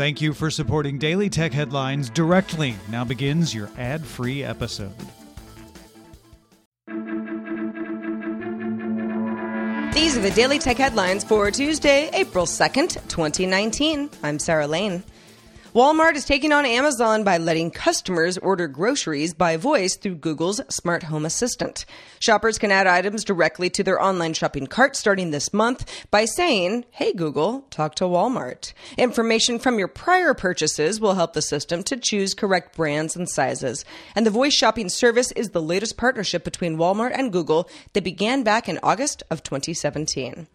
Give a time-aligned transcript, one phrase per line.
[0.00, 2.74] Thank you for supporting Daily Tech Headlines directly.
[2.88, 4.94] Now begins your ad free episode.
[9.92, 14.08] These are the Daily Tech Headlines for Tuesday, April 2nd, 2019.
[14.22, 15.02] I'm Sarah Lane.
[15.72, 21.04] Walmart is taking on Amazon by letting customers order groceries by voice through Google's Smart
[21.04, 21.86] Home Assistant.
[22.18, 26.86] Shoppers can add items directly to their online shopping cart starting this month by saying,
[26.90, 28.72] Hey Google, talk to Walmart.
[28.98, 33.84] Information from your prior purchases will help the system to choose correct brands and sizes.
[34.16, 38.42] And the voice shopping service is the latest partnership between Walmart and Google that began
[38.42, 40.48] back in August of 2017.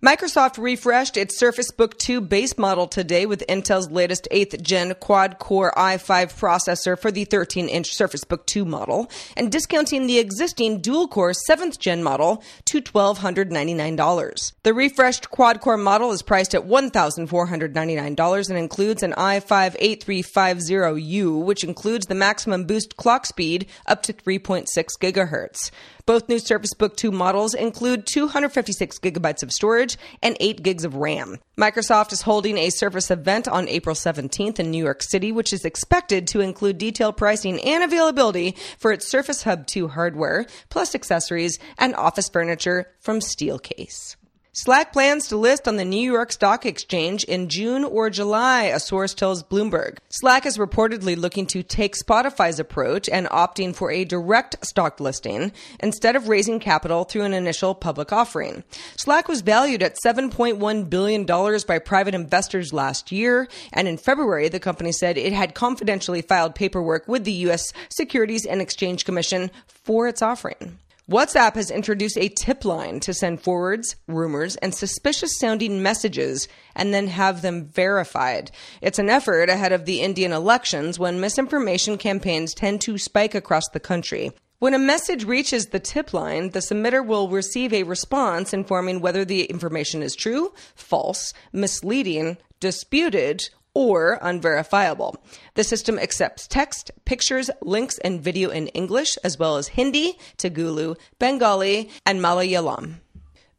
[0.00, 5.40] Microsoft refreshed its Surface Book 2 base model today with Intel's latest 8th gen quad
[5.40, 10.80] core i5 processor for the 13 inch Surface Book 2 model and discounting the existing
[10.80, 14.52] dual core 7th gen model to $1,299.
[14.62, 21.64] The refreshed quad core model is priced at $1,499 and includes an i5 8350U, which
[21.64, 24.68] includes the maximum boost clock speed up to 3.6
[25.00, 25.72] gigahertz.
[26.08, 30.94] Both new Surface Book 2 models include 256 gigabytes of storage and 8 gigs of
[30.94, 31.36] RAM.
[31.58, 35.66] Microsoft is holding a Surface event on April 17th in New York City, which is
[35.66, 41.58] expected to include detailed pricing and availability for its Surface Hub 2 hardware, plus accessories
[41.76, 44.16] and office furniture from Steelcase.
[44.60, 48.80] Slack plans to list on the New York Stock Exchange in June or July, a
[48.80, 49.98] source tells Bloomberg.
[50.08, 55.52] Slack is reportedly looking to take Spotify's approach and opting for a direct stock listing
[55.78, 58.64] instead of raising capital through an initial public offering.
[58.96, 64.58] Slack was valued at $7.1 billion by private investors last year, and in February, the
[64.58, 67.72] company said it had confidentially filed paperwork with the U.S.
[67.90, 70.78] Securities and Exchange Commission for its offering.
[71.10, 76.92] WhatsApp has introduced a tip line to send forwards, rumors, and suspicious sounding messages and
[76.92, 78.50] then have them verified.
[78.82, 83.66] It's an effort ahead of the Indian elections when misinformation campaigns tend to spike across
[83.70, 84.32] the country.
[84.58, 89.24] When a message reaches the tip line, the submitter will receive a response informing whether
[89.24, 95.14] the information is true, false, misleading, disputed, or unverifiable.
[95.54, 100.96] The system accepts text, pictures, links, and video in English, as well as Hindi, Telugu,
[101.20, 102.94] Bengali, and Malayalam.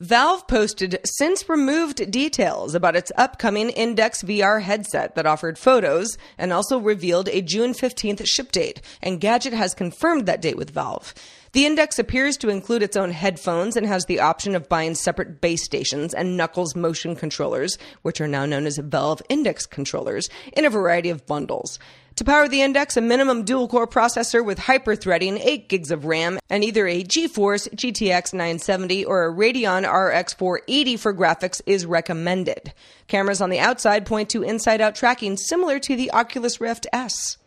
[0.01, 6.53] Valve posted since removed details about its upcoming Index VR headset that offered photos and
[6.53, 11.13] also revealed a June 15th ship date, Engadget has confirmed that date with Valve.
[11.51, 15.41] The Index appears to include its own headphones and has the option of buying separate
[15.41, 20.63] base stations and Knuckles motion controllers, which are now known as Valve Index controllers, in
[20.63, 21.77] a variety of bundles.
[22.19, 26.37] To power the Index, a minimum dual core processor with hyper-threading, 8 gigs of RAM,
[26.49, 32.73] and either a GeForce GTX 970 or a Radeon RX 480 for graphics is recommended.
[33.07, 37.37] Cameras on the outside point to inside-out tracking similar to the Oculus Rift S.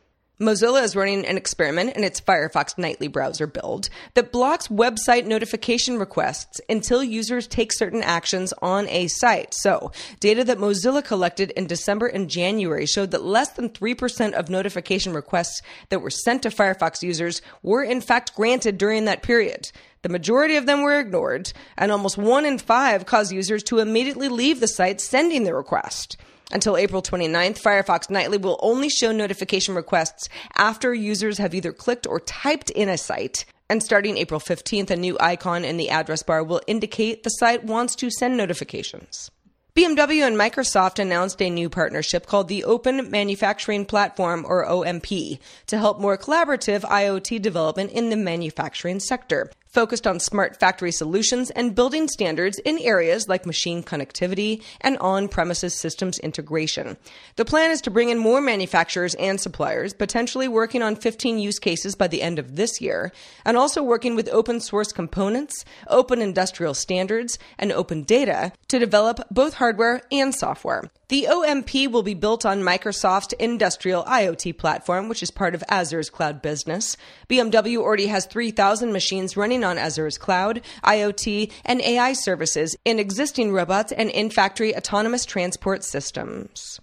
[0.42, 5.98] Mozilla is running an experiment in its Firefox nightly browser build that blocks website notification
[5.98, 9.54] requests until users take certain actions on a site.
[9.54, 14.50] So, data that Mozilla collected in December and January showed that less than 3% of
[14.50, 19.70] notification requests that were sent to Firefox users were in fact granted during that period.
[20.02, 24.28] The majority of them were ignored, and almost one in five caused users to immediately
[24.28, 26.16] leave the site sending the request.
[26.52, 32.06] Until April 29th, Firefox Nightly will only show notification requests after users have either clicked
[32.06, 33.46] or typed in a site.
[33.70, 37.64] And starting April 15th, a new icon in the address bar will indicate the site
[37.64, 39.30] wants to send notifications.
[39.74, 45.38] BMW and Microsoft announced a new partnership called the Open Manufacturing Platform, or OMP,
[45.68, 51.50] to help more collaborative IoT development in the manufacturing sector focused on smart factory solutions
[51.50, 56.96] and building standards in areas like machine connectivity and on premises systems integration.
[57.36, 61.58] The plan is to bring in more manufacturers and suppliers, potentially working on 15 use
[61.58, 63.12] cases by the end of this year,
[63.44, 69.20] and also working with open source components, open industrial standards, and open data to develop
[69.30, 70.90] both hardware and software.
[71.08, 76.08] The OMP will be built on Microsoft's industrial IoT platform, which is part of Azure's
[76.08, 76.96] cloud business.
[77.28, 83.52] BMW already has 3,000 machines running on Azure's cloud, IoT, and AI services in existing
[83.52, 86.80] robots and in factory autonomous transport systems.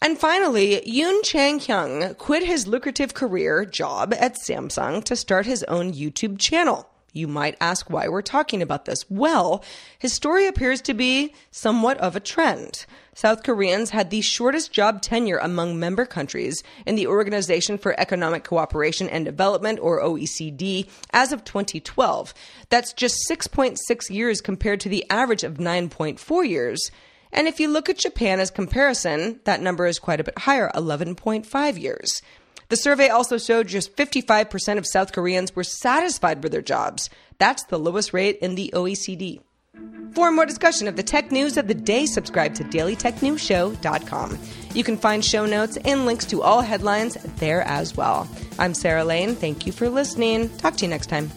[0.00, 5.62] And finally, Yoon Chang Hyung quit his lucrative career job at Samsung to start his
[5.64, 6.88] own YouTube channel.
[7.12, 9.04] You might ask why we're talking about this.
[9.10, 9.62] Well,
[9.98, 12.86] his story appears to be somewhat of a trend.
[13.14, 18.44] South Koreans had the shortest job tenure among member countries in the Organization for Economic
[18.44, 22.32] Cooperation and Development, or OECD, as of 2012.
[22.70, 26.90] That's just 6.6 years compared to the average of 9.4 years
[27.32, 30.70] And if you look at Japan as comparison, that number is quite a bit higher
[30.74, 32.20] 11.5 years.
[32.72, 37.10] The survey also showed just 55% of South Koreans were satisfied with their jobs.
[37.36, 39.42] That's the lowest rate in the OECD.
[40.14, 44.38] For more discussion of the tech news of the day, subscribe to dailytechnewsshow.com.
[44.72, 48.26] You can find show notes and links to all headlines there as well.
[48.58, 49.34] I'm Sarah Lane.
[49.34, 50.48] Thank you for listening.
[50.56, 51.30] Talk to you next time.